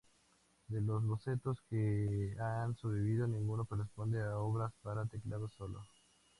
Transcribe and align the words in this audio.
De 0.69 0.81
los 0.81 1.05
bocetos 1.05 1.61
que 1.69 2.35
han 2.39 2.73
sobrevivido, 2.75 3.27
ninguno 3.27 3.65
corresponde 3.65 4.19
a 4.19 4.39
obras 4.39 4.73
para 4.81 5.05
teclado 5.05 5.47
solo. 5.47 5.83